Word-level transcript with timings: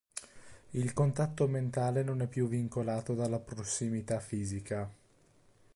Il 0.71 0.93
contatto 0.93 1.47
mentale 1.47 2.01
non 2.01 2.21
è 2.23 2.27
più 2.27 2.47
vincolato 2.47 3.13
dalla 3.13 3.37
prossimità 3.37 4.19
fisica... 4.19 4.91